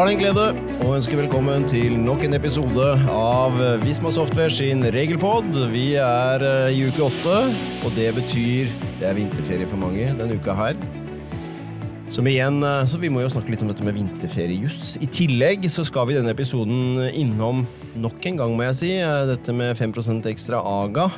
[0.00, 0.44] Da den glede
[0.80, 5.50] å ønske velkommen til nok en episode av Visma Software sin regelpod.
[5.74, 7.34] Vi er eh, i uke åtte,
[7.84, 10.78] og det betyr det er vinterferie for mange denne uka her.
[12.08, 14.94] Som igjen, eh, så Vi må jo snakke litt om dette med vinterferiejuss.
[15.04, 17.66] I tillegg så skal vi denne episoden innom
[18.00, 21.10] nok en gang, må jeg si, eh, dette med 5% ekstra AGA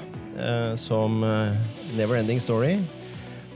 [0.75, 1.21] som
[1.95, 2.81] never ending story.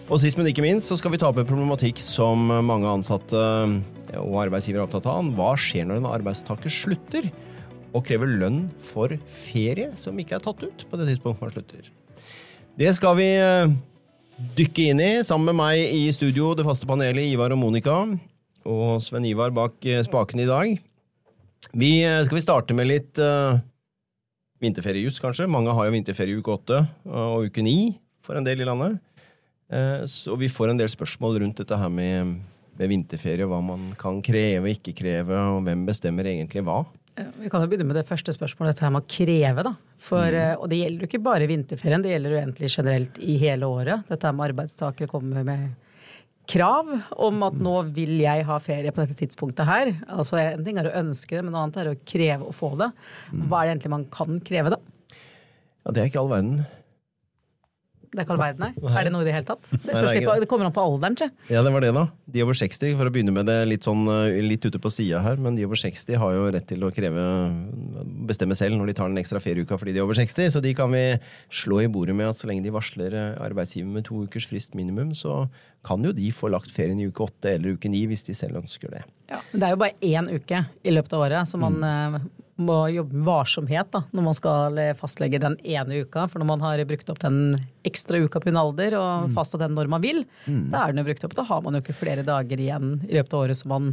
[0.07, 3.41] Og sist, men ikke minst, så skal vi ta opp en problematikk som mange ansatte
[4.21, 5.33] og arbeidsgivere er opptatt av.
[5.35, 7.27] Hva skjer når en arbeidstaker slutter
[7.91, 11.89] og krever lønn for ferie som ikke er tatt ut på det tidspunktet man slutter?
[12.79, 13.73] Det skal vi eh,
[14.59, 17.97] dykke inn i sammen med meg i studio, det faste panelet, Ivar og Monica.
[18.67, 20.77] Og Sven Ivar bak eh, spaken i dag.
[21.73, 23.59] Vi, eh, skal vi starte med litt uh,
[24.63, 25.51] vinterferiejus, kanskje?
[25.51, 29.01] Mange har jo vinterferie uke åtte og uke ni for en del i landet.
[29.73, 32.37] Eh, så vi får en del spørsmål rundt dette her med,
[32.79, 33.49] med vinterferie.
[33.49, 36.83] Hva man kan kreve, ikke kreve, og hvem bestemmer egentlig hva.
[37.17, 39.65] Vi kan jo begynne med det første spørsmålet, dette her med å kreve.
[39.65, 39.73] da.
[39.97, 40.61] For, mm.
[40.61, 44.05] Og det gjelder jo ikke bare vinterferien, det gjelder jo egentlig generelt i hele året.
[44.11, 45.71] Dette her med arbeidstakere kommer med
[46.47, 46.93] krav
[47.27, 49.95] om at nå vil jeg ha ferie på dette tidspunktet her.
[50.13, 52.75] Altså En ting er å ønske det, men noe annet er å kreve å få
[52.79, 52.93] det.
[53.33, 53.47] Mm.
[53.49, 55.17] Hva er det egentlig man kan kreve, da?
[55.87, 56.67] Ja, Det er ikke all verden.
[58.17, 58.93] Det er ikke all verden, nei.
[58.97, 59.69] Er det noe i det hele tatt?
[59.69, 61.29] Det, nei, det, det kommer an på alderen, ikke?
[61.53, 62.05] Ja, det var det, da.
[62.33, 65.21] De over 60, for å begynne med det litt, sånn, eh, litt ute på sida
[65.21, 67.27] her, men de over 60 har jo rett til å kreve
[68.31, 70.73] bestemme selv når de tar den ekstra ferieuka fordi de er over 60, så de
[70.79, 71.05] kan vi
[71.53, 74.73] slå i bordet med at så lenge de varsler eh, arbeidsgiver med to ukers frist
[74.79, 75.45] minimum, så
[75.87, 78.63] kan jo de få lagt ferien i uke åtte eller uke ni hvis de selv
[78.63, 79.05] ønsker det.
[79.29, 81.87] Ja, men Det er jo bare én uke i løpet av året, så man mm
[82.17, 82.27] eh,
[82.57, 86.25] må jobbe med varsomhet da, når man skal fastlegge den ene uka.
[86.31, 89.35] For når man har brukt opp den ekstra uka på en alder og mm.
[89.37, 90.69] fastsatt den når man vil, mm.
[90.73, 91.37] da er den jo brukt opp.
[91.37, 93.91] Da har man jo ikke flere dager igjen i løpet av året som man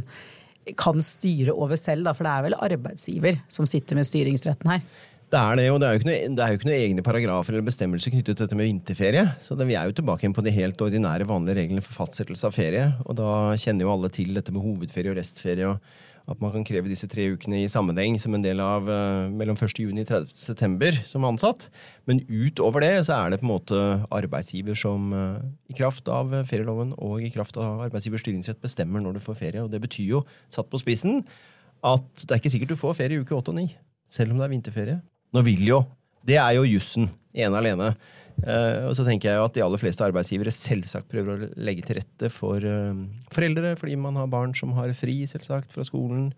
[0.80, 2.06] kan styre over selv.
[2.08, 4.86] Da, for det er vel arbeidsgiver som sitter med styringsretten her.
[5.34, 7.02] Det er det, og det er jo ikke noe, det er jo ikke noe egne
[7.04, 9.24] paragrafer eller bestemmelser knyttet til dette med vinterferie.
[9.42, 12.54] Så det, vi er jo tilbake på de helt ordinære, vanlige reglene for fastsettelse av
[12.54, 12.84] ferie.
[13.02, 15.72] Og da kjenner jo alle til dette med hovedferie og restferie.
[15.72, 19.28] og at man kan kreve disse tre ukene i sammenheng som en del av uh,
[19.28, 19.74] mellom 1.
[19.82, 20.32] juni og 30.
[20.40, 21.66] september som ansatt.
[22.08, 26.32] Men utover det så er det på en måte arbeidsgiver som uh, i kraft av
[26.48, 29.66] ferieloven og i kraft av arbeidsgivers styringsrett bestemmer når du får ferie.
[29.66, 31.20] Og det betyr jo, satt på spissen,
[31.84, 33.68] at det er ikke sikkert du får ferie i uke 8 og 9,
[34.16, 34.98] selv om det er vinterferie.
[35.36, 35.82] Nå vil jo.
[36.24, 37.92] Det er jo jussen ene alene.
[38.42, 41.86] Uh, og så tenker jeg jo at De aller fleste arbeidsgivere selvsagt prøver å legge
[41.86, 42.92] til rette for uh,
[43.32, 46.32] foreldre, fordi man har barn som har fri selvsagt fra skolen,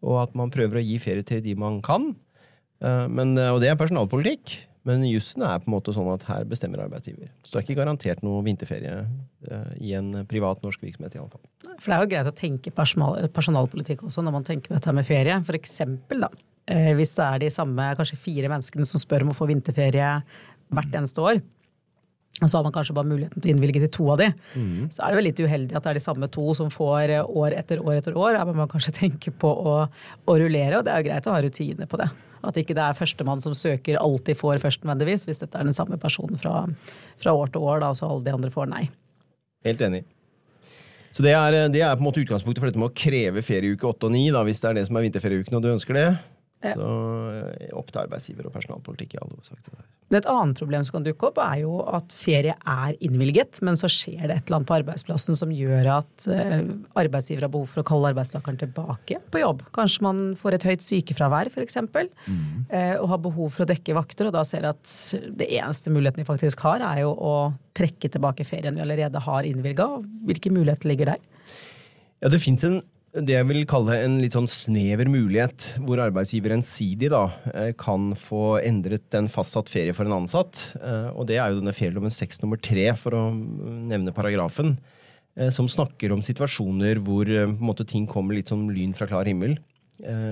[0.00, 2.12] og at man prøver å gi ferie til de man kan.
[2.80, 4.60] Uh, men, og det er personalpolitikk.
[4.88, 7.28] Men jussen er på en måte sånn at her bestemmer arbeidsgiver.
[7.44, 8.94] Så det er ikke garantert noe vinterferie
[9.76, 11.12] i en privat norsk virksomhet.
[11.12, 11.42] i alle fall.
[11.74, 14.94] For Det er jo greit å tenke personal, personalpolitikk også når man tenker på dette
[14.96, 15.36] med ferie.
[15.44, 16.32] For eksempel, da,
[16.96, 20.14] hvis det er de samme kanskje fire menneskene som spør om å få vinterferie
[20.74, 21.40] hvert eneste år.
[22.40, 24.30] Og så har man kanskje bare muligheten til å innvilge til to av de.
[24.56, 24.86] Mm.
[24.88, 27.56] Så er det vel litt uheldig at det er de samme to som får år
[27.58, 28.38] etter år etter år.
[28.38, 29.74] Her må man kanskje tenke på å,
[30.24, 32.08] å rullere, og det er jo greit å ha rutiner på det.
[32.46, 35.76] At ikke det er førstemann som søker, alltid får først nødvendigvis, hvis dette er den
[35.76, 36.62] samme personen fra,
[37.20, 38.86] fra år til år, da, så alle de andre får nei.
[39.68, 40.06] Helt enig.
[41.10, 43.88] Så det er, det er, på en måte utgangspunktet for dette med å kreve ferieuke
[43.88, 46.06] åtte og ni, hvis det er det som er vinterferieuken og du ønsker det.
[46.60, 46.74] Ja.
[46.76, 46.88] Så
[47.32, 49.70] eh, opp til arbeidsgiver og personalpolitikk i all hovedsak.
[50.10, 53.88] Et annet problem som kan dukke opp, er jo at ferie er innvilget, men så
[53.88, 57.84] skjer det et eller annet på arbeidsplassen som gjør at uh, arbeidsgiver har behov for
[57.84, 59.62] å kalle arbeidstakeren tilbake på jobb.
[59.76, 62.44] Kanskje man får et høyt sykefravær, f.eks., mm.
[62.74, 64.96] uh, og har behov for å dekke vakter, og da ser at
[65.30, 67.34] det eneste muligheten vi faktisk har, er jo å
[67.78, 69.92] trekke tilbake ferien vi allerede har innvilga.
[70.26, 71.28] Hvilke muligheter ligger der?
[72.20, 76.54] Ja, det fins en det jeg vil kalle en litt sånn snever mulighet, hvor arbeidsgiver
[76.54, 80.76] ensidig da, eh, kan få endret en fastsatt ferie for en ansatt.
[80.78, 84.78] Eh, og det er jo denne ferieloven 6 nummer 3, for å nevne paragrafen,
[85.36, 87.26] eh, som snakker om situasjoner hvor
[87.58, 89.58] måte, ting kommer litt som lyn fra klar himmel.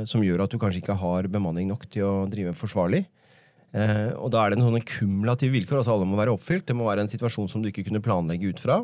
[0.07, 3.05] Som gjør at du kanskje ikke har bemanning nok til å drive forsvarlig.
[4.17, 5.85] Og da er det en sånne kumulative vilkår.
[5.85, 6.65] altså Alle må være oppfylt.
[6.65, 8.81] Det må være en situasjon som du ikke kunne planlegge ut fra.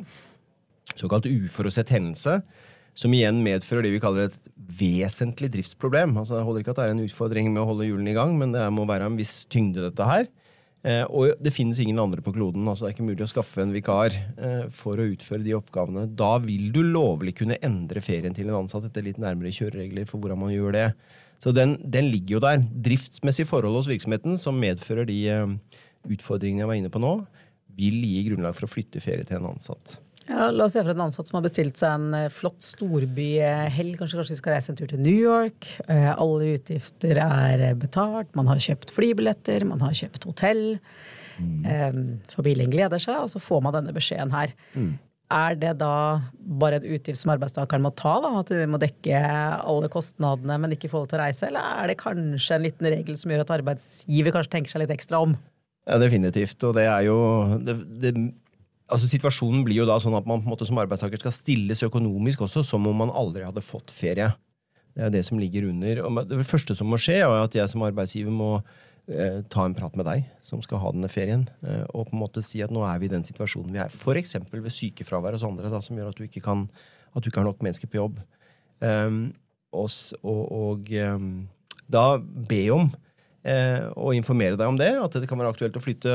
[0.95, 2.43] Såkalt uforutsett hendelse
[2.95, 4.49] som igjen medfører det vi kaller et
[4.79, 6.15] vesentlig driftsproblem.
[6.21, 8.35] Altså, det holder ikke at det er en utfordring med å holde hjulene i gang,
[8.39, 10.29] men det må være en viss tyngde, dette her.
[10.85, 12.67] Eh, og det finnes ingen andre på kloden.
[12.69, 16.07] altså Det er ikke mulig å skaffe en vikar eh, for å utføre de oppgavene.
[16.13, 20.21] Da vil du lovlig kunne endre ferien til en ansatt etter litt nærmere kjøreregler for
[20.21, 20.89] hvordan man gjør det.
[21.43, 22.63] Så den, den ligger jo der.
[22.85, 25.57] Driftsmessige forhold hos virksomheten som medfører de eh,
[26.05, 27.17] utfordringene jeg var inne på nå,
[27.75, 29.97] vil gi grunnlag for å flytte ferie til en ansatt.
[30.25, 33.99] Ja, la oss se for en ansatt som har bestilt seg en eh, flott storbyhelg.
[34.01, 35.69] Kanskje, kanskje de skal reise en tur til New York.
[35.85, 38.31] Eh, alle utgifter er eh, betalt.
[38.39, 40.65] Man har kjøpt flybilletter, man har kjøpt hotell.
[41.35, 42.21] Mm.
[42.31, 44.53] Familien gleder seg, og så får man denne beskjeden her.
[44.79, 44.93] Mm.
[45.35, 45.95] Er det da
[46.61, 48.13] bare et utgift som arbeidstakeren må ta?
[48.23, 48.31] Da?
[48.39, 49.19] At de må dekke
[49.65, 51.49] alle kostnadene, men ikke få det til å reise?
[51.49, 54.95] Eller er det kanskje en liten regel som gjør at arbeidsgiver kanskje tenker seg litt
[54.95, 55.35] ekstra om?
[55.89, 56.63] Ja, definitivt.
[56.65, 57.19] Og det er jo
[57.67, 58.15] det, det
[58.93, 61.83] altså Situasjonen blir jo da sånn at man på en måte som arbeidstaker skal stilles
[61.87, 64.31] økonomisk også, som om man aldri hadde fått ferie.
[64.95, 66.03] Det er det som ligger under.
[66.07, 68.51] Og det første som må skje, er at jeg som arbeidsgiver må
[69.09, 72.23] eh, ta en prat med deg som skal ha denne ferien, eh, og på en
[72.23, 73.91] måte si at nå er vi i den situasjonen vi er.
[73.91, 74.37] F.eks.
[74.53, 76.69] ved sykefravær hos andre, da, som gjør at du ikke, kan,
[77.15, 78.21] at du ikke har nok mennesker på jobb.
[78.85, 79.33] Um,
[79.75, 79.89] og,
[80.23, 81.33] og, og um,
[81.91, 82.93] da be om
[83.45, 86.13] og informere deg om det, at det kan være aktuelt å flytte,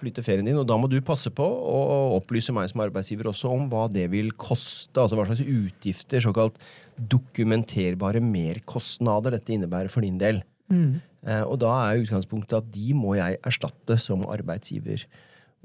[0.00, 0.56] flytte, ferien din.
[0.56, 4.06] Og da må du passe på å opplyse meg som arbeidsgiver også om hva det
[4.14, 4.96] vil koste.
[4.96, 6.56] Altså hva slags utgifter, såkalt
[6.96, 10.40] dokumenterbare merkostnader, dette innebærer for din del.
[10.72, 11.00] Mm.
[11.26, 15.04] Eh, og da er utgangspunktet at de må jeg erstatte som arbeidsgiver.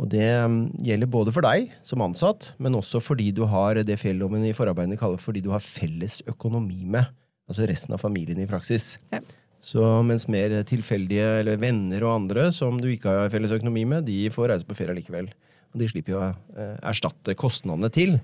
[0.02, 4.00] Og det mm, gjelder både for deg som ansatt, men også fordi du har det
[4.02, 7.08] fjelloven i forarbeidene kaller fordi du har felles økonomi med.
[7.48, 8.96] Altså resten av familien i praksis.
[9.14, 9.22] Ja.
[9.66, 14.06] Så mens mer tilfeldige eller venner og andre som du ikke har felles økonomi med,
[14.06, 15.32] de får reise på ferie likevel.
[15.74, 18.20] Og de slipper jo å eh, erstatte kostnadene til.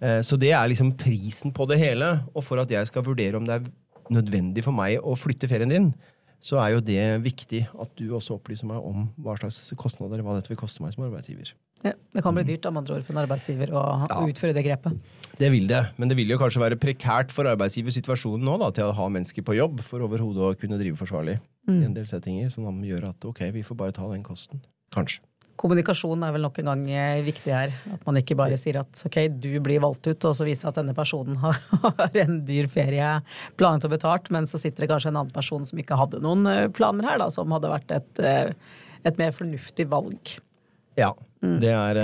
[0.00, 2.14] Eh, så det er liksom prisen på det hele.
[2.32, 3.68] Og for at jeg skal vurdere om det er
[4.14, 5.90] nødvendig for meg å flytte ferien din,
[6.44, 10.36] så er jo det viktig at du også opplyser meg om hva slags kostnader hva
[10.38, 11.54] dette vil koste meg som arbeidsgiver.
[11.84, 14.22] Ja, det kan bli dyrt da, andre ord for en arbeidsgiver å, ja.
[14.26, 14.96] utføre det grepet.
[15.38, 18.90] Det vil det, men det vil jo kanskje være prekært for arbeidsgiversituasjonen nå da, til
[18.90, 21.76] å ha mennesker på jobb for overhodet å kunne drive forsvarlig mm.
[21.76, 24.62] i en del settinger, som gjør at ok, vi får bare ta den kosten.
[24.94, 25.22] Kanskje.
[25.58, 27.72] Kommunikasjon er vel nok en gang eh, viktig her.
[27.94, 30.78] At man ikke bare sier at ok, du blir valgt ut, og så viser at
[30.78, 33.14] denne personen har en dyr ferie
[33.58, 36.46] planlagt og betalt, men så sitter det kanskje en annen person som ikke hadde noen
[36.50, 38.52] eh, planer her, da, som hadde vært et, eh,
[39.08, 40.38] et mer fornuftig valg.
[40.98, 41.60] Ja, Mm.
[41.62, 41.98] Det er,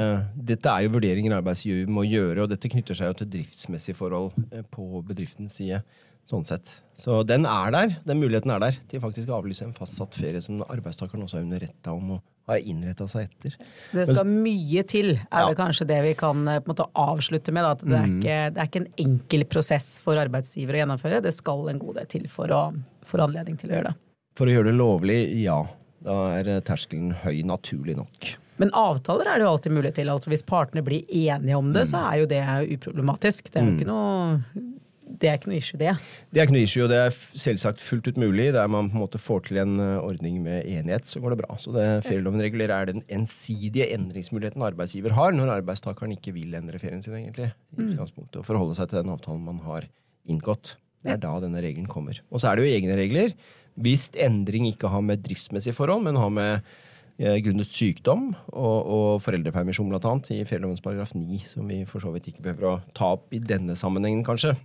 [0.46, 4.28] dette er jo vurderinger arbeidsgiver må gjøre, og dette knytter seg jo til driftsmessige forhold
[4.70, 5.80] på bedriftens side.
[6.28, 6.70] Sånn sett.
[6.98, 10.42] Så den er der, den muligheten er der til faktisk å avlyse en fastsatt ferie
[10.44, 13.56] som arbeidstakeren også er underretta om og har innretta seg etter.
[13.96, 15.50] Det skal Men, mye til, er ja.
[15.50, 17.66] det kanskje det vi kan uh, på en måte avslutte med.
[17.66, 18.18] Da, at det er, mm.
[18.20, 21.22] ikke, det er, ikke, en enkel prosess for arbeidsgiver å gjennomføre.
[21.24, 22.62] Det skal en god del til for å
[23.08, 23.98] få anledning til å gjøre det.
[24.38, 25.58] For å gjøre det lovlig, ja.
[26.04, 28.34] Da er terskelen høy, naturlig nok.
[28.60, 30.10] Men avtaler er det jo alltid mulig til.
[30.12, 32.42] altså Hvis partene blir enige om det, så er jo det
[32.76, 33.48] uproblematisk.
[33.48, 34.74] Det er jo ikke noe
[35.04, 35.92] det er ikke noe issue, det.
[36.32, 38.48] Det er ikke noe issue, og det er selvsagt fullt ut mulig.
[38.56, 41.40] Der man på en måte får til en eh, ordning med enighet, så går det
[41.42, 41.58] bra.
[41.60, 46.80] Så det ferieloven regulerer er den ensidige endringsmuligheten arbeidsgiver har når arbeidstakeren ikke vil endre
[46.82, 47.50] ferien sin, egentlig.
[47.76, 47.90] I mm.
[47.92, 49.90] utgangspunktet, Og forholde seg til den avtalen man har
[50.30, 50.76] inngått.
[51.04, 52.22] Det er da denne regelen kommer.
[52.32, 53.36] Og så er det jo egne regler.
[53.74, 56.74] Hvis endring ikke har med driftsmessige forhold, men har med
[57.14, 62.02] Eh, grunnet sykdom og, og foreldrepermisjon, blant annet, i ferielovens paragraf 9, som vi for
[62.02, 64.56] så vidt ikke behøver å ta opp i denne sammenhengen, kanskje.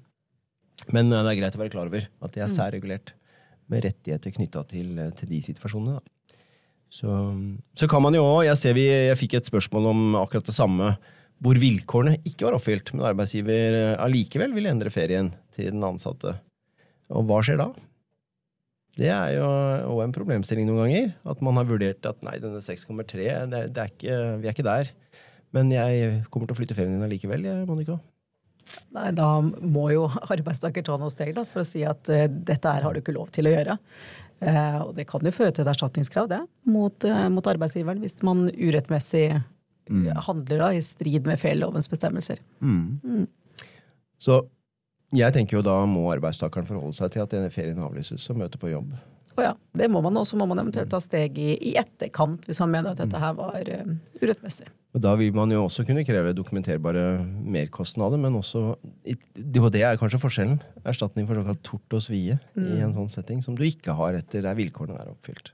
[0.94, 2.56] Men eh, det er greit å være klar over at det er mm.
[2.56, 3.14] særregulert
[3.70, 6.00] med rettigheter knytta til, eh, til, de situasjonene.
[6.90, 7.14] Så,
[7.78, 10.56] så, kan man jo òg Jeg ser vi, jeg fikk et spørsmål om akkurat det
[10.56, 10.96] samme,
[11.40, 16.34] hvor vilkårene ikke var oppfylt, men arbeidsgiver allikevel vil endre ferien til den ansatte.
[17.14, 17.70] Og hva skjer da?
[19.00, 19.48] Det er jo
[19.94, 21.12] òg en problemstilling noen ganger.
[21.32, 24.68] At man har vurdert at nei, denne 6,3, det, det er ikke, vi er ikke
[24.68, 24.92] der.
[25.56, 28.00] Men jeg kommer til å flytte ferien din allikevel, Monica.
[28.96, 32.74] Nei, da må jo arbeidstaker ta noen steg da, for å si at uh, dette
[32.74, 33.78] her har du ikke lov til å gjøre.
[34.40, 36.40] Uh, og det kan jo føre til et erstatningskrav det,
[36.72, 40.06] mot, uh, mot arbeidsgiveren hvis man urettmessig mm.
[40.30, 42.42] handler da, i strid med ferielovens bestemmelser.
[42.64, 42.88] Mm.
[43.04, 43.68] Mm.
[44.20, 44.42] Så
[45.16, 48.62] jeg tenker jo da må arbeidstakeren forholde seg til at denne ferien avlyses og møte
[48.62, 48.94] på jobb.
[49.40, 50.38] Å ja, det må man også.
[50.40, 53.66] må man eventuelt ta steg i, i etterkant hvis han mener at dette her var
[54.22, 54.70] urettmessig.
[54.90, 58.74] Og Da vil man jo også kunne kreve dokumenterbare merkostnader, men også
[59.38, 60.58] DHD det er kanskje forskjellen.
[60.82, 62.66] Erstatning for såkalt tort og svie mm.
[62.66, 65.54] i en sånn setting, som du ikke har etter der vilkårene er oppfylt.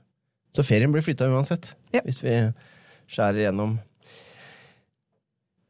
[0.56, 2.00] Så ferien blir flytta uansett, ja.
[2.06, 2.38] hvis vi
[3.12, 3.76] skjærer igjennom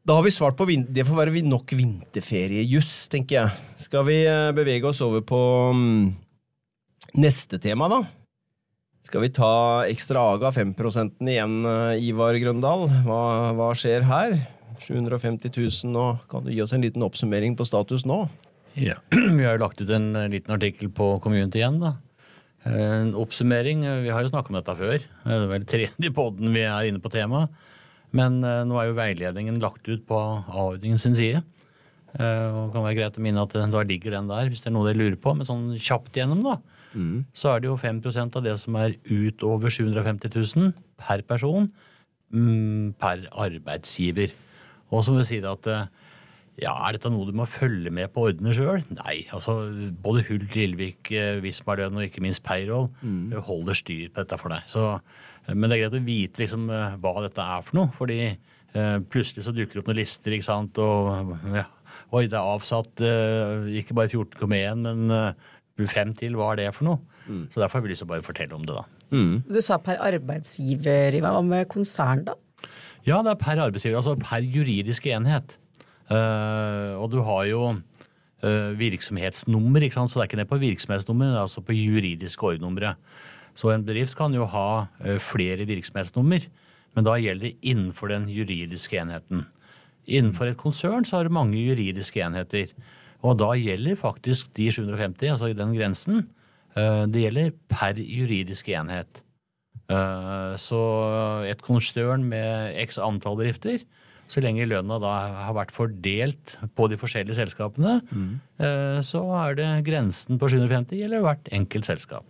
[0.07, 3.49] da har vi svart på Det får være nok vinterferiejuss, tenker jeg.
[3.83, 5.39] Skal vi eh, bevege oss over på
[5.75, 6.05] mm,
[7.19, 8.05] neste tema, da?
[9.07, 10.73] Skal vi ta ekstra aga 5
[11.23, 12.89] igjen, eh, Ivar Grøndal?
[13.05, 14.35] Hva, hva, skjer her?
[14.83, 16.07] 750 000 nå.
[16.27, 18.25] Kan du gi oss en liten oppsummering på status nå?
[18.75, 18.97] Ja,
[19.37, 21.79] Vi har jo lagt ut en eh, liten artikkel på Community igjen.
[21.79, 21.95] da.
[22.67, 23.85] En oppsummering.
[24.03, 24.99] Vi har jo snakket om dette før.
[24.99, 27.53] Det er vel tredje podden vi er inne på temaet.
[28.11, 31.45] Men eh, nå er jo veiledningen lagt ut på A-ordningen sin side.
[32.17, 34.67] Eh, og det kan være greit å minne at eh, da ligger den der, hvis
[34.67, 35.31] det er noe dere lurer på.
[35.31, 36.59] Men sånn kjapt gjennom, da,
[37.33, 41.69] så er det jo 5% av det som er utover 750 000 per person
[42.33, 44.33] mm, per arbeidsgiver.
[44.91, 45.87] Og så må vi si det at eh,
[46.57, 48.81] ja, Er dette noe du må følge med på å ordne sjøl?
[48.97, 49.19] Nei.
[49.35, 49.59] altså
[50.03, 53.35] Både Hult, Lillevik, eh, Vismarlønn og ikke minst Payroll mm.
[53.45, 54.65] holder styr på dette for deg.
[54.71, 54.89] Så,
[55.45, 57.91] eh, men det er greit å vite liksom, eh, hva dette er for noe.
[57.93, 60.81] fordi eh, plutselig så dukker det opp noen lister, ikke sant.
[60.81, 61.67] Og ja,
[62.09, 65.51] oi, det er avsatt eh, ikke bare 14,1, men eh,
[65.85, 66.33] fem til.
[66.39, 66.97] Hva er det for noe?
[67.53, 68.87] Så derfor har vi lyst til å bare fortelle om det, da.
[69.45, 71.19] Du sa per arbeidsgiver.
[71.21, 72.33] Hva med konsern, da?
[73.07, 75.55] Ja, det er per arbeidsgiver, altså per juridisk enhet.
[76.07, 80.11] Uh, og du har jo uh, virksomhetsnummer, ikke sant?
[80.11, 82.99] så det er ikke ned på virksomhetsnummer, det er altså på juridiske ordnummeret.
[83.57, 86.47] Så en bedrift kan jo ha uh, flere virksomhetsnummer,
[86.95, 89.45] men da gjelder det innenfor den juridiske enheten.
[90.07, 92.71] Innenfor et konsern så har du mange juridiske enheter.
[93.25, 96.27] Og da gjelder faktisk de 750, altså i den grensen,
[96.75, 99.23] eh, det gjelder per juridisk enhet.
[99.89, 100.81] Eh, Så
[101.49, 103.79] et konsern med x antall bedrifter,
[104.27, 105.13] så lenge lønna da
[105.47, 108.33] har vært fordelt på de forskjellige selskapene, mm.
[108.99, 112.25] så er det grensen på 750 gjelder hvert enkelt selskap.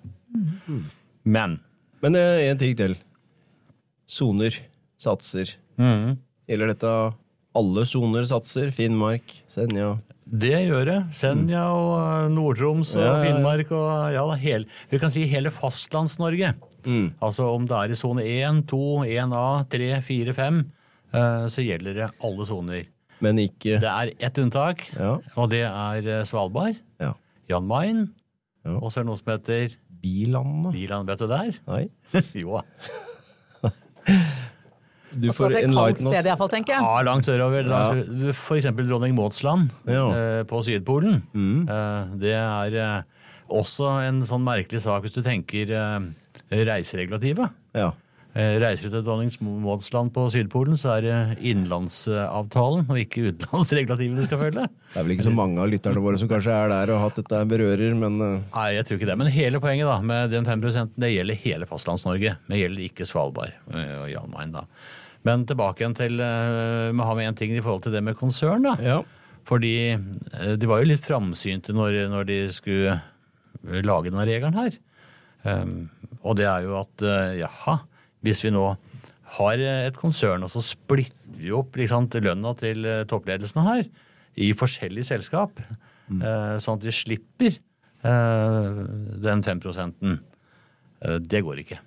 [1.26, 1.60] Men
[2.04, 2.94] Men én en ting til.
[4.06, 4.54] Soner,
[4.96, 5.56] satser.
[6.48, 6.92] Gjelder dette
[7.58, 8.70] alle soner, satser?
[8.70, 9.96] Finnmark, Senja?
[10.32, 10.98] Det gjør det.
[11.16, 13.22] Senja og eh, Nord-Troms og.
[13.24, 16.54] Finnmark og ja, hele, vi kan si hele Fastlands-Norge.
[16.88, 17.14] Mm.
[17.24, 20.60] Altså om det er i sone 1, 2, 1A, 3, 4, 5,
[21.14, 22.86] eh, så gjelder det alle soner.
[23.24, 25.16] Men ikke Det er ett unntak, Ja.
[25.36, 26.76] og det er eh, Svalbard.
[27.02, 27.14] ja.
[27.50, 28.10] Jan Mayen.
[28.66, 28.76] Ja.
[28.82, 30.74] Og så er det noe som heter Bilandet.
[30.76, 31.54] Biland, vet du der?
[31.72, 31.86] Nei.
[32.44, 33.72] jo da.
[35.14, 36.26] Du får enlighten oss.
[36.26, 36.82] iallfall, tenker jeg.
[36.84, 37.64] Ja, langt sørover.
[37.68, 40.04] Langt, For eksempel dronning Mauds land Ja.
[40.10, 40.16] Mm.
[40.18, 41.22] eh, på Sydpolen.
[41.70, 43.02] Eh, det er eh,
[43.50, 45.72] også en sånn merkelig sak hvis du tenker
[46.52, 47.50] reiseregulativet.
[47.76, 47.92] Ja.
[48.38, 49.32] Eh, Reiser du til dronning
[50.14, 54.66] på Sydpolen, så er det innenlandsavtalen og ikke utenlandsregulativet du skal følge.
[54.92, 57.08] Det er vel ikke så mange av lytterne våre som kanskje er der og har
[57.08, 59.18] hatt dette berører, men eh, Nei, jeg tror ikke det.
[59.24, 62.36] Men hele poenget da, med den 5% det gjelder hele Fastlands-Norge.
[62.46, 64.54] Det gjelder ikke Svalbard eh, og Jan Mayen.
[64.60, 64.68] da.
[65.26, 68.64] Men tilbake igjen til Vi har med en ting i forhold til det med konsern.
[68.70, 68.78] da.
[68.80, 69.02] ja.
[69.48, 69.74] Fordi
[70.60, 73.00] de var jo litt framsynte når, når de skulle
[73.88, 74.76] lage denne regelen her.
[75.48, 75.88] Um,
[76.22, 77.78] og det er jo at uh, jaha,
[78.28, 78.66] hvis vi nå
[79.38, 83.88] har et konsern, og så splitter vi opp liksom, lønna til eh, toppledelsen her
[84.38, 88.84] i forskjellige selskap, eh, sånn at vi slipper eh,
[89.24, 91.80] den 5 eh, Det går ikke.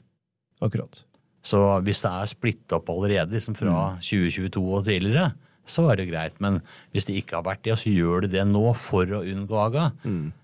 [0.61, 1.04] Akkurat.
[1.40, 5.30] Så hvis det er splitta opp allerede liksom fra 2022 og tidligere,
[5.70, 6.37] så er det greit.
[6.42, 6.59] Men
[6.92, 9.90] hvis det ikke har vært det, så gjør det det nå for å unngå aga.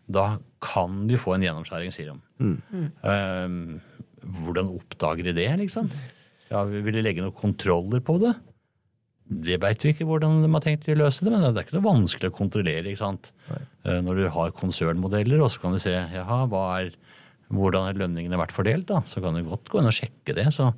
[0.08, 0.26] Da
[0.62, 2.16] kan vi få en gjennomskjæring, sier de.
[3.04, 3.80] Ehm,
[4.26, 5.88] hvordan oppdager de det, liksom?
[6.50, 8.35] Ja, Vil de legge noen kontroller på det?
[9.26, 11.78] Det veit vi ikke hvordan de har tenkt å løse det, men det er ikke
[11.80, 12.87] noe vanskelig å kontrollere.
[12.87, 13.33] ikke sant?
[13.50, 13.62] Nei.
[14.06, 16.92] Når du har konsernmodeller, og så kan du se jaha, hva er,
[17.50, 20.47] hvordan har lønningene vært fordelt, da, så kan du godt gå inn og sjekke det.
[20.54, 20.71] Så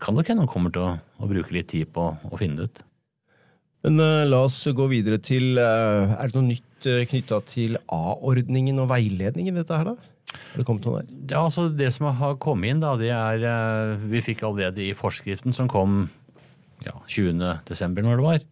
[0.00, 2.70] kan det hende noen kommer til å, å bruke litt tid på å finne det
[2.70, 2.82] ut.
[3.86, 7.78] Men uh, la oss gå videre til uh, Er det noe nytt uh, knytta til
[7.88, 10.10] A-ordningen og veiledningen i dette her, da?
[10.30, 11.12] Har det kommet noe der?
[11.32, 14.92] Ja, altså Det som har kommet inn, da, det er eh, Vi fikk allerede i
[14.98, 16.08] forskriften som kom
[16.86, 17.40] ja, 20.
[17.68, 18.44] desember, når det var.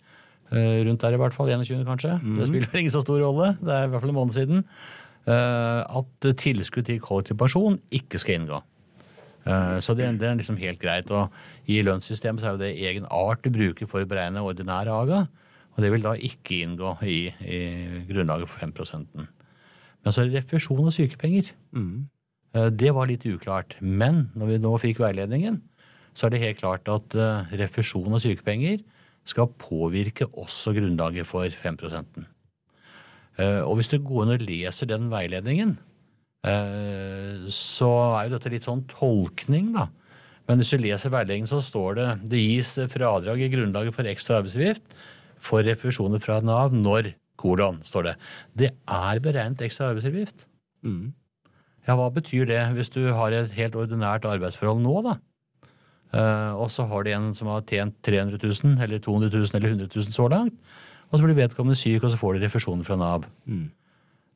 [0.52, 1.48] Eh, Rundt der i hvert fall.
[1.54, 1.84] 21.
[1.88, 2.16] kanskje.
[2.38, 3.54] Det spiller ingen så stor rolle.
[3.62, 4.64] Det er i hvert fall en måned siden.
[5.28, 8.60] eh, At tilskudd til kollektiv pensjon ikke skal inngå.
[9.80, 11.08] Så det, det er liksom helt greit.
[11.14, 11.32] Og
[11.72, 15.22] i lønnssystemet så er det egen art du bruker for å beregne ordinær aga.
[15.72, 17.60] Og det vil da ikke inngå i, i
[18.10, 18.74] grunnlaget for 5
[20.04, 21.50] Men så er det refusjon av sykepenger.
[21.74, 22.06] Mm.
[22.78, 23.76] Det var litt uklart.
[23.80, 25.60] Men når vi nå fikk veiledningen,
[26.18, 28.80] så er det helt klart at eh, refusjon av sykepenger
[29.28, 31.78] skal påvirke også grunnlaget for 5
[33.38, 35.76] Eh, Og hvis du går inn og leser den veiledningen,
[36.42, 39.86] eh, så er jo dette litt sånn tolkning, da.
[40.48, 44.40] Men hvis du leser veiledningen, så står det det gis fradrag i grunnlaget for ekstra
[44.40, 44.82] arbeidsgift
[45.38, 48.14] for refusjoner fra Nav når kolon, står det.
[48.58, 50.46] Det er beregnet ekstra arbeidsgift.
[51.88, 55.16] Ja, hva betyr det hvis du har et helt ordinært arbeidsforhold nå, da?
[56.08, 59.74] Uh, og så har du en som har tjent 300 000, eller 200 000, eller
[59.74, 60.56] 100 000 så langt.
[61.08, 63.26] Og så blir vedkommende syk, og så får de refusjon fra Nav.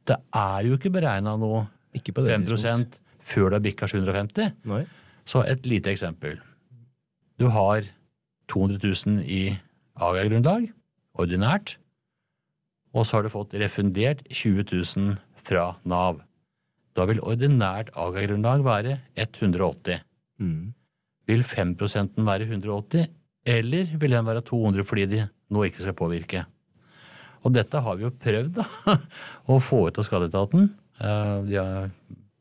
[0.08, 2.98] Det er jo ikke beregna noe Ikke på det 5 tidspunkt.
[3.20, 4.54] før du har bikka 750.
[4.68, 4.84] Nei.
[5.28, 6.40] Så et lite eksempel.
[7.38, 7.84] Du har
[8.48, 9.42] 200 000 i
[9.96, 10.70] AGA-grunnlag,
[11.20, 11.76] ordinært,
[12.92, 16.20] og så har du fått refundert 20 000 fra Nav.
[16.92, 20.02] Da vil ordinært AGA-grunnlag være 180.
[21.30, 21.76] Vil 5
[22.26, 23.06] være 180,
[23.48, 25.22] eller vil den være 200 fordi de
[25.52, 26.44] nå ikke skal påvirke?
[27.42, 28.66] Og dette har vi jo prøvd da,
[29.50, 30.68] å få ut av skatteetaten.
[31.00, 31.88] Eh, De har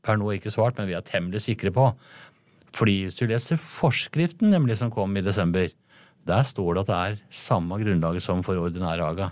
[0.04, 1.88] per nå ikke svart, men vi er temmelig sikre på.
[2.76, 5.72] Fordi hvis du leser forskriften nemlig som kom i desember,
[6.28, 9.32] der står det at det er samme grunnlaget som for ordinær AGA.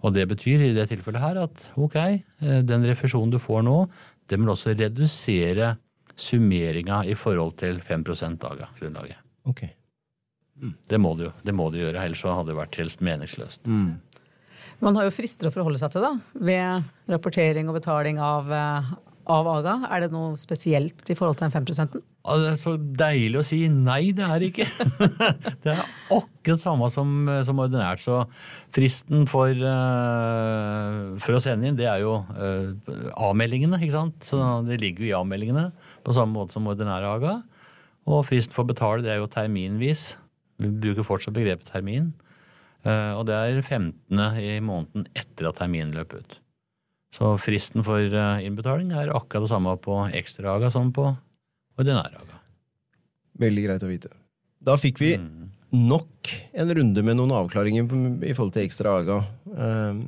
[0.00, 3.76] Og det betyr i det tilfellet her at ok, eh, den refusjonen du får nå,
[4.30, 5.74] den vil også redusere
[6.20, 8.04] summeringa i forhold til 5
[8.50, 9.20] AGA-grunnlaget.
[9.48, 9.64] Ok.
[10.60, 11.30] Det må du.
[11.42, 13.68] Det må du gjøre, ellers hadde det vært helst meningsløst.
[14.80, 18.90] Man har jo frister å forholde seg til da, ved rapportering og betaling av, eh,
[19.28, 19.74] av AGA.
[19.90, 23.44] Er det noe spesielt i forhold til den 5 Ja, Det er så deilig å
[23.46, 24.66] si nei, det er ikke.
[25.64, 25.82] det er
[26.14, 28.02] akkurat samme som, som ordinært.
[28.04, 28.22] Så
[28.74, 32.72] fristen for, uh, for å sende inn, det er jo eh,
[33.16, 34.18] avmeldingene, ikke sant.
[34.26, 35.70] Så det ligger jo i avmeldingene
[36.06, 37.36] på samme måte som ordinære AGA.
[38.10, 40.14] Og fristen for å betale, det er jo terminvis.
[40.60, 42.12] Vi bruker fortsatt begrepet termin.
[42.80, 44.20] Uh, og det er 15.
[44.40, 46.40] i måneden etter at terminen løper ut.
[47.14, 51.08] Så fristen for eh, innbetaling er akkurat det samme på ekstra AGA som på
[51.80, 52.38] ordinæraga.
[53.40, 54.12] Veldig greit å vite.
[54.60, 55.14] Da fikk vi
[55.74, 57.86] nok en runde med noen avklaringer
[58.26, 59.20] i forhold til ekstra AGA.
[59.46, 60.02] Um,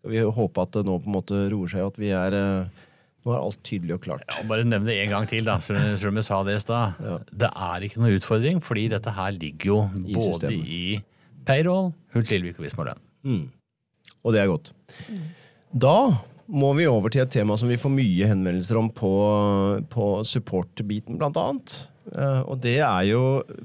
[0.00, 2.36] skal vi håpe at det nå på en måte roer seg, og at vi er
[2.38, 2.82] eh,
[3.26, 4.22] Nå er alt tydelig og klart.
[4.30, 7.00] Ja, bare nevn det en gang til, da, selv om jeg sa det i stad.
[7.34, 10.68] Det er ikke noe utfordring, fordi dette her ligger jo I både systemet.
[10.70, 13.40] i payroll, Hult Lillevik og Visma lønn.
[14.22, 14.70] Og det er godt.
[15.74, 15.96] Da
[16.46, 19.12] må vi over til et tema som vi får mye henvendelser om på,
[19.92, 21.76] på support-biten, blant annet.
[22.14, 23.22] Eh, og det er jo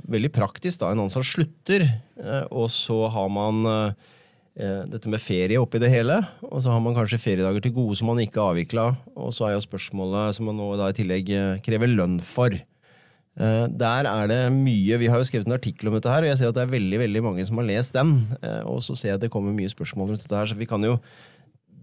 [0.10, 0.92] veldig praktisk, da.
[0.92, 6.18] En som slutter, eh, og så har man eh, dette med ferie oppi det hele.
[6.50, 8.90] Og så har man kanskje feriedager til gode som man ikke har avvikla.
[9.16, 11.32] Og så er jo spørsmålet som man nå i tillegg
[11.66, 12.58] krever lønn for.
[13.32, 16.38] Der er det mye Vi har jo skrevet en artikkel om dette her, og jeg
[16.38, 18.12] ser at det er veldig veldig mange som har lest den.
[18.68, 20.84] Og så ser jeg at det kommer mye spørsmål rundt dette her, så vi kan
[20.84, 20.98] jo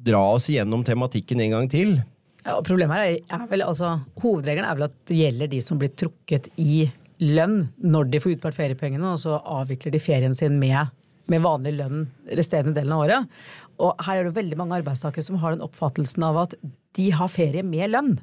[0.08, 1.98] dra oss igjennom tematikken en gang til.
[2.44, 5.80] Ja, problemet her er, er vel, altså, Hovedregelen er vel at det gjelder de som
[5.80, 6.86] blir trukket i
[7.20, 10.94] lønn når de får utbetalt feriepengene, og så avvikler de ferien sin med,
[11.28, 12.06] med vanlig lønn
[12.38, 13.40] resterende delen av året.
[13.82, 16.56] Og her er det veldig mange arbeidstakere som har den oppfattelsen av at
[16.98, 18.16] de har ferie med lønn.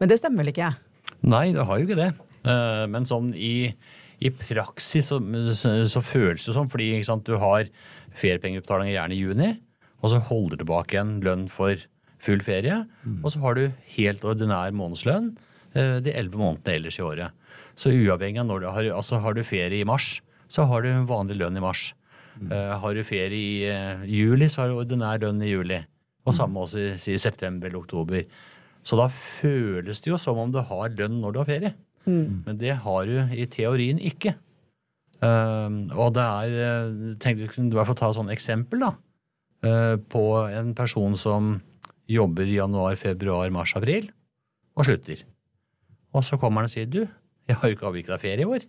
[0.00, 0.72] Men det stemmer vel ikke?
[1.26, 2.10] Nei, det har jo ikke det.
[2.46, 3.70] Eh, Men sånn i,
[4.22, 5.20] i praksis så,
[5.52, 7.68] så, så føles det sånn, fordi ikke sant, du har
[8.16, 9.52] feriepengeutbetalinger gjerne i juni,
[10.02, 11.80] og så holder du tilbake en lønn for
[12.22, 12.82] full ferie,
[13.22, 15.34] og så har du helt ordinær månedslønn
[15.76, 17.30] eh, de elleve månedene ellers i året.
[17.76, 20.90] Så uavhengig av når du har, altså har du ferie i mars, så har du
[21.08, 21.90] vanlig lønn i mars.
[22.40, 25.80] Eh, har du ferie i uh, juli, så har du ordinær lønn i juli.
[26.26, 28.24] Og samme også i, i september eller oktober.
[28.86, 31.72] Så da føles det jo som om du har lønn når du har ferie.
[32.46, 34.34] Men det har du i teorien ikke.
[35.22, 36.54] Uh, og det er
[36.84, 38.92] uh, Tenkte du kunne i hvert fall ta et sånt eksempel, da.
[39.66, 41.56] Eh, på en person som
[42.10, 44.08] jobber i januar, februar, mars, april,
[44.78, 45.24] og slutter.
[46.14, 47.02] Og så kommer han og sier du,
[47.46, 48.64] jeg har jo ikke avvikla ferie i år.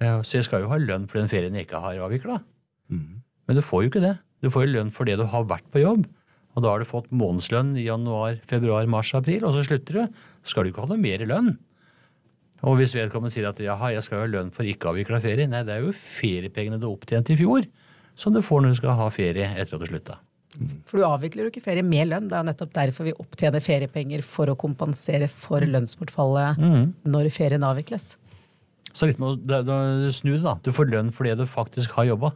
[0.00, 2.40] Eh, Så jeg skal jo ha lønn for den ferien jeg ikke har avvikla.
[3.48, 4.16] Men du får jo ikke det.
[4.40, 6.06] Du får jo lønn for det du har vært på jobb.
[6.56, 10.22] Og da har du fått månedslønn i januar, februar, mars, april, og så slutter du.
[10.42, 11.52] Så skal du ikke ha noe mer lønn.
[12.66, 15.46] Og hvis vedkommende sier at jaha, jeg skal jo ha lønn for ikke avvikla ferie,
[15.48, 17.64] nei, det er jo feriepengene du opptjente i fjor,
[18.20, 20.18] som du får når du skal ha ferie etter at du slutta.
[20.90, 22.26] For du avvikler jo ikke ferie med lønn.
[22.28, 26.58] Det er jo nettopp derfor vi opptjener feriepenger for å kompensere for lønnsbortfallet
[27.06, 28.16] når ferien avvikles.
[28.92, 30.56] Så å da- da snu det, da.
[30.62, 32.32] Du får lønn for det du faktisk har jobba.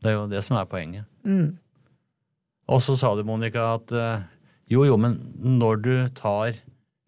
[0.00, 1.04] Det er jo det som er poenget.
[2.68, 4.22] Og så sa du, Monica, at eh,
[4.72, 6.54] jo, jo, men når du tar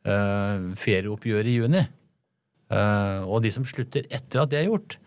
[0.06, 1.80] uh, ferieoppgjøret i juni,
[2.70, 4.98] eh, og de som slutter etter at det er gjort,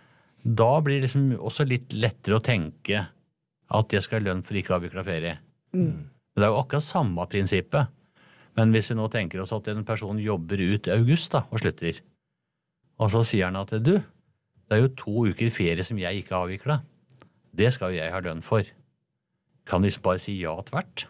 [0.43, 3.05] da blir det liksom også litt lettere å tenke
[3.69, 5.37] at jeg skal ha lønn for ikke avvikla ferie.
[5.73, 7.91] Men Det er jo akkurat samme prinsippet.
[8.57, 11.61] Men hvis vi nå tenker oss at en person jobber ut i august da, og
[11.61, 12.01] slutter,
[12.99, 16.35] og så sier han at du, det er jo to uker ferie som jeg ikke
[16.35, 16.81] har avvikla.
[17.55, 18.67] Det skal jo jeg ha lønn for.
[19.69, 21.07] Kan de bare si ja tvert?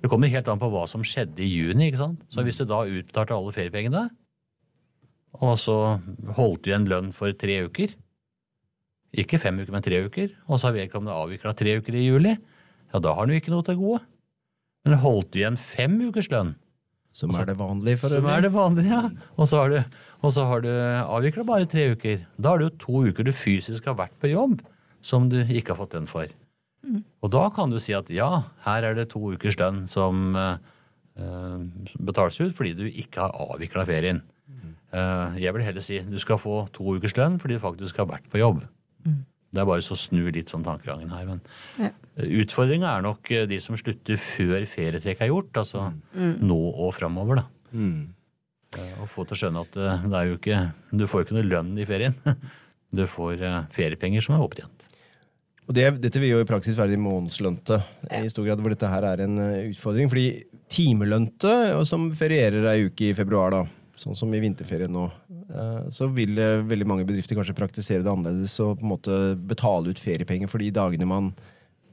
[0.00, 1.88] Det kommer helt an på hva som skjedde i juni.
[1.88, 2.24] ikke sant?
[2.28, 4.08] Så hvis du da utbetalte alle feriepengene,
[5.42, 5.76] og så
[6.36, 7.94] holdt du igjen lønn for tre uker,
[9.14, 12.34] ikke fem uker, men tre uker, og så har vedkommende avvikla tre uker i juli,
[12.34, 14.02] ja, da har han jo ikke noe til gode.
[14.84, 16.54] Men holdt du igjen fem ukers lønn,
[17.14, 18.22] Som er det vanlige for øvrig.
[18.22, 19.30] som er det vanlige, ja.
[19.38, 19.84] Og så har du,
[20.22, 22.26] Og så har du avvikla bare tre uker.
[22.36, 24.62] Da har du jo to uker du fysisk har vært på jobb
[25.00, 26.26] som du ikke har fått lønn for.
[27.22, 30.58] Og da kan du si at ja, her er det to ukers lønn som uh,
[32.00, 34.22] betales ut fordi du ikke har avvikla ferien.
[34.94, 38.06] Uh, jeg vil heller si du skal få to ukers lønn fordi du faktisk har
[38.10, 38.62] vært på jobb.
[39.02, 39.22] Mm.
[39.54, 41.26] Det er bare så snu litt sånn tankegangen her.
[41.28, 41.40] Men
[41.78, 41.90] ja.
[42.42, 45.62] utfordringa er nok de som slutter før ferietrekk er gjort.
[45.62, 46.40] Altså mm.
[46.42, 47.46] nå og framover, da.
[47.74, 48.00] Mm.
[49.02, 50.56] Å få til å skjønne at det er jo ikke
[50.90, 52.16] Du får jo ikke noe lønn i ferien.
[52.94, 53.40] Du får
[53.74, 54.84] feriepenger som er opptjent.
[55.66, 58.20] Og det, Dette vil jo i praksis være de månedslønte, ja.
[58.22, 59.40] i stor grad hvor dette her er en
[59.72, 60.10] utfordring.
[60.12, 60.26] Fordi
[60.70, 61.54] timelønte,
[61.88, 63.64] som ferierer ei uke i februar, da,
[64.00, 65.08] sånn som i vinterferien nå,
[65.54, 69.18] uh, så vil veldig mange bedrifter kanskje praktisere det annerledes og på en måte
[69.50, 71.34] betale ut feriepenger for de dagene man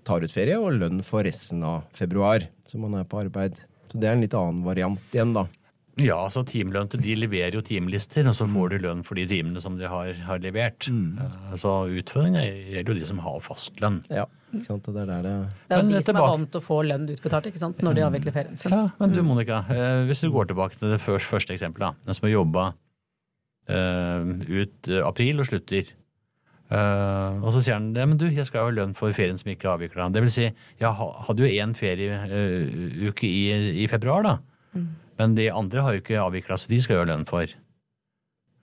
[0.08, 3.60] tar ut ferie, og lønn for resten av februar, så man er på arbeid.
[3.92, 5.46] Så det er en litt annen variant igjen, da.
[6.00, 8.72] Ja, altså timelønte de leverer jo timelister, og så får mm.
[8.72, 10.88] de lønn for de timene som de har, har levert.
[10.88, 11.18] Mm.
[11.20, 13.98] Uh, så utfordringa gjelder jo de som har fastlønn.
[14.08, 14.24] Ja,
[14.54, 14.88] ikke sant?
[14.88, 15.34] Det er, der det...
[15.68, 17.82] det er jo de som er vant til å få lønn utbetalt ikke sant?
[17.84, 18.72] når de avvikler ferien sin.
[18.72, 19.32] Ja, men du mm.
[19.34, 22.00] Monica, uh, hvis du går tilbake til det første, første eksempelet.
[22.08, 25.98] Den som har jobba uh, ut april og slutter.
[26.72, 29.68] og så sier han ja, men du, jeg skal ha lønn for ferien som ikke
[29.68, 30.08] er avvikla.
[30.16, 30.48] Det vil si,
[30.80, 30.92] jeg
[31.28, 33.42] hadde jo én ferieuke i,
[33.84, 34.38] i februar, da.
[35.22, 37.52] Men de andre har jo ikke avvikla, seg, de skal jo ha lønn for.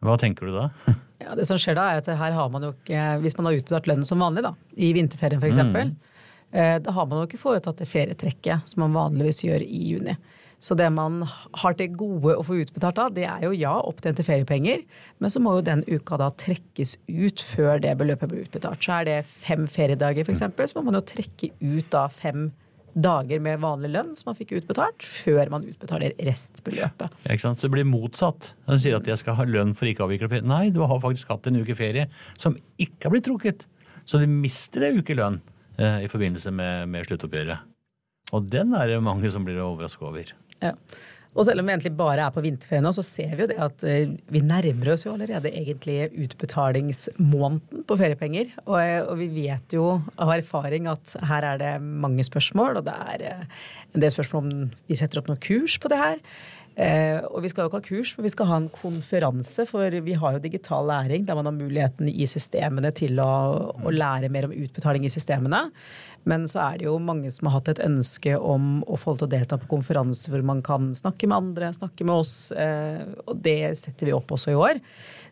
[0.02, 0.68] Hva tenker du da?
[1.22, 3.58] ja, det som skjer da er at her har man jo ikke, Hvis man har
[3.60, 5.96] utbetalt lønn som vanlig, da, i vinterferien f.eks., mm.
[6.48, 10.14] Eh, da har man jo ikke foretatt det ferietrekket som man vanligvis gjør i juni.
[10.64, 11.20] Så det man
[11.60, 14.80] har til gode å få utbetalt da, det er jo ja, opptjente feriepenger,
[15.20, 18.80] men så må jo den uka da trekkes ut før det beløpet blir utbetalt.
[18.80, 22.48] Så er det fem feriedager f.eks., så må man jo trekke ut da fem
[23.02, 27.18] dager med vanlig lønn som man fikk utbetalt, før man utbetaler restbeløpet.
[27.24, 27.60] Ja, ikke sant?
[27.60, 28.52] Så det blir motsatt.
[28.68, 30.48] Den sier at jeg skal ha lønn for ikke å avvikle ferie.
[30.48, 33.66] Nei, du har faktisk hatt en uke ferie som ikke har blitt trukket.
[34.08, 35.40] Så du mister en uke lønn
[35.76, 37.66] eh, i forbindelse med, med sluttoppgjøret.
[38.36, 40.34] Og den er det mange som blir overraska over.
[40.60, 40.74] Ja.
[41.38, 43.58] Og selv om vi egentlig bare er på vinterferie nå, så ser vi jo det
[43.62, 48.50] at eh, vi nærmer oss jo allerede egentlig utbetalingsmåneden på feriepenger.
[48.64, 52.88] Og, eh, og, vi vet jo av erfaring at her er det mange spørsmål, og
[52.88, 53.58] det er eh,
[53.94, 56.18] en del spørsmål om vi setter opp noe kurs på det her.
[56.78, 59.94] Eh, og vi skal jo ikke ha kurs, men vi skal ha en konferanse, for
[60.06, 63.30] vi har jo digital læring der man har muligheten i systemene til å,
[63.82, 65.64] å lære mer om utbetaling i systemene.
[66.30, 69.26] Men så er det jo mange som har hatt et ønske om å få til
[69.26, 73.42] å delta på konferanser hvor man kan snakke med andre, snakke med oss, eh, og
[73.42, 74.82] det setter vi opp også i år.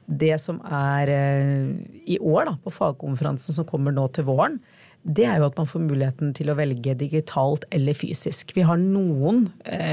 [0.07, 1.73] Det som er eh,
[2.11, 4.59] i år, da, på fagkonferansen som kommer nå til våren,
[5.07, 8.51] det er jo at man får muligheten til å velge digitalt eller fysisk.
[8.57, 9.45] Vi har noen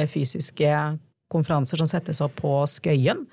[0.10, 0.72] fysiske
[1.34, 3.26] konferanser som settes opp på Skøyen.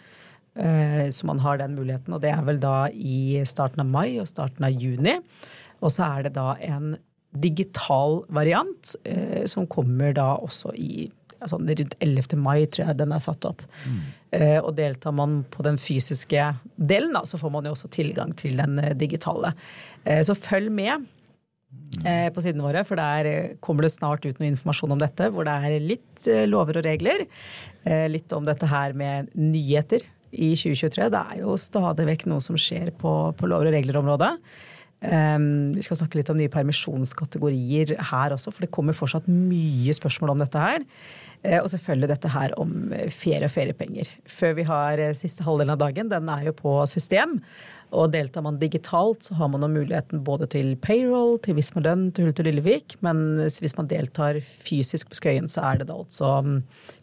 [0.58, 4.18] Eh, så man har den muligheten, og det er vel da i starten av mai
[4.20, 5.18] og starten av juni.
[5.80, 6.96] Og så er det da en
[7.30, 11.08] digital variant eh, som kommer da også i
[11.40, 12.36] altså rundt 11.
[12.36, 13.62] mai, tror jeg den er satt opp.
[13.88, 14.00] Mm.
[14.36, 18.34] Eh, og deltar man på den fysiske delen, da, så får man jo også tilgang
[18.36, 19.54] til den digitale.
[20.04, 21.06] så følg med
[22.34, 25.46] på sidene våre, for der eh, kommer det snart ut noe informasjon om dette, hvor
[25.46, 27.26] det er litt eh, lover og regler.
[27.84, 31.10] Eh, litt om dette her med nyheter i 2023.
[31.12, 34.32] Det er jo stadig vekk noe som skjer på, på lover og regler-området.
[35.00, 39.94] Um, vi skal snakke litt om nye permisjonskategorier her også, for det kommer fortsatt mye
[39.96, 40.84] spørsmål om dette her.
[41.40, 42.74] Uh, og selvfølgelig dette her om
[43.08, 44.10] ferie og feriepenger.
[44.28, 47.38] Før vi har siste halvdelen av dagen, den er jo på system.
[47.96, 52.42] Og deltar man digitalt, så har man muligheten både til payroll, til Visma-lønn, til Hult
[52.42, 52.94] og Lillevik.
[53.02, 56.60] Men hvis man deltar fysisk på Skøyen, så er det da altså mm,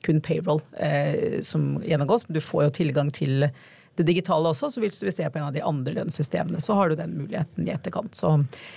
[0.07, 2.27] kun payroll eh, som gjennomgås.
[2.27, 3.49] Men du får jo tilgang til
[3.97, 6.77] det digitale også, så hvis du vil se på en av de andre lønnssystemene, så
[6.77, 8.17] har du den muligheten i etterkant.
[8.17, 8.35] Så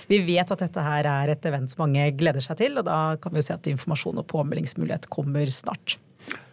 [0.09, 3.01] vi vet at dette her er et event som mange gleder seg til, og da
[3.21, 5.99] kan vi jo se at informasjon og påmeldingsmulighet kommer snart.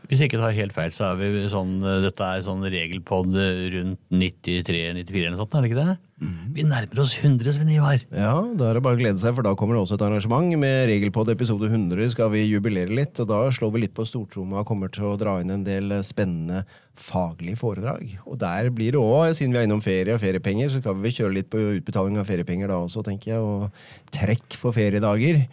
[0.08, 3.34] Hvis jeg ikke tar helt feil, så er vi sånn, dette er sånn regelpod
[3.74, 5.96] rundt 93-94 eller sånt, er det ikke det?
[6.24, 6.38] Mm.
[6.56, 8.00] Vi nærmer oss 100, Sven Ivar.
[8.08, 10.48] Ja, da er det bare å glede seg, for da kommer det også et arrangement.
[10.64, 14.62] Med regelpod episode 100 skal vi jubilere litt, og da slår vi litt på stortromma
[14.62, 16.64] og kommer til å dra inn en del spennende
[16.98, 18.16] faglige foredrag.
[18.24, 21.12] Og der blir det òg, siden vi er innom ferie og feriepenger, så skal vi
[21.20, 25.44] kjøre litt på utbetaling av feriepenger da også, tenker jeg, og trekk for feriedager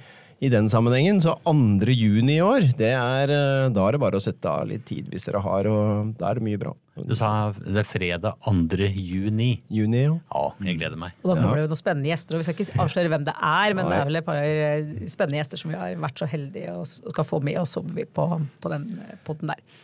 [0.43, 1.21] i den sammenhengen.
[1.23, 1.91] Så 2.
[1.95, 5.07] juni i år, det er, eh, da er det bare å sette av litt tid
[5.11, 6.75] hvis dere har, og da er det mye bra.
[6.95, 8.89] Du sa det er fredag 2.
[8.95, 9.49] juni.
[9.71, 10.13] Juni, ja.
[10.31, 11.15] Ja, jeg gleder meg.
[11.23, 13.35] Og da kommer det jo noen spennende gjester, og vi skal ikke avsløre hvem det
[13.35, 16.29] er, men det er vel et par eh, spennende gjester som vi har vært så
[16.29, 18.29] heldige og skal få med oss på,
[18.63, 18.87] på den
[19.27, 19.83] podden der.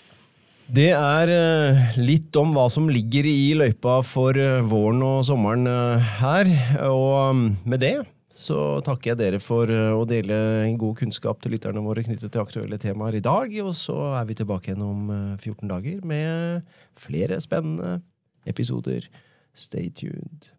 [0.71, 5.67] Det er eh, litt om hva som ligger i løypa for eh, våren og sommeren
[5.67, 6.51] eh, her.
[6.87, 7.95] Og mm, med det
[8.37, 12.31] så takker jeg dere for eh, å dele en god kunnskap til lytterne våre knyttet
[12.31, 13.53] til aktuelle temaer i dag.
[13.65, 17.99] Og så er vi tilbake igjen om eh, 14 dager med flere spennende
[18.47, 19.09] episoder.
[19.53, 20.51] Stay tuned.